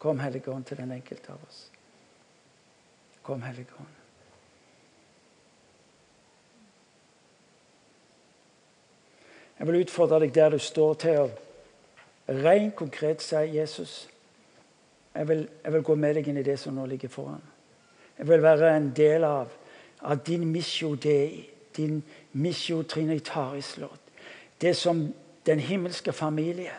[0.00, 1.66] Kom, Hellige Ånd, til den enkelte av oss.
[3.22, 3.96] Kom, Hellige Ånd.
[9.58, 11.26] Jeg vil utfordre deg der du står, til å
[12.30, 14.08] rent konkret si Jesus.
[15.14, 17.42] Jeg vil, jeg vil, gå med deg inn i det som nå ligger foran.
[18.18, 19.50] Jeg vil være en del av,
[20.06, 22.02] av din misjo dei, din
[22.32, 24.12] misjo trinitaris-låt.
[24.60, 25.02] Det som
[25.46, 26.74] den himmelske familie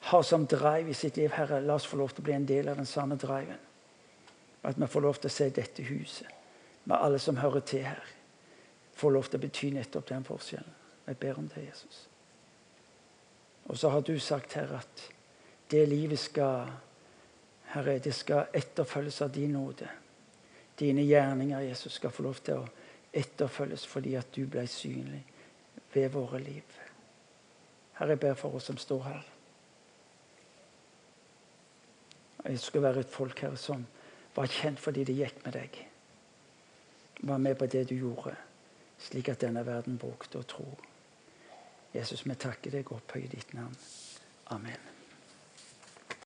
[0.00, 1.60] har som drive i sitt liv, Herre.
[1.60, 3.58] La oss få lov til å bli en del av den samme driven.
[4.62, 6.26] At vi får lov til å se dette huset,
[6.84, 8.02] med alle som hører til her,
[8.98, 10.74] får lov til å bety nettopp den forskjellen.
[11.06, 12.08] Jeg ber om det, Jesus.
[13.68, 15.04] Og så har du sagt, Herre, at
[15.70, 16.66] det livet skal
[17.68, 19.88] Herre, det skal etterfølges av din nåde.
[20.78, 22.68] Dine gjerninger, Jesus, skal få lov til å
[23.12, 25.24] etterfølges fordi at du ble synlig
[25.92, 26.78] ved våre liv.
[27.98, 29.28] Herre, jeg ber for oss som står her.
[32.48, 33.86] Jeg skal være et folk her som
[34.36, 35.80] var kjent fordi det gikk med deg.
[37.20, 38.36] Var med på det du gjorde,
[39.02, 40.68] slik at denne verden brukte å tro.
[41.94, 43.74] Jesus, vi takker deg og opphøyer ditt navn.
[44.54, 44.87] Amen.